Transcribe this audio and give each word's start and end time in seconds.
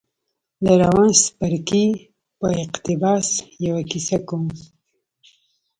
له 0.65 0.73
روان 0.83 1.09
څپرکي 1.21 1.85
په 2.39 2.47
اقتباس 2.63 3.27
يوه 3.65 3.81
کيسه 3.91 4.17
کوم. 4.27 4.43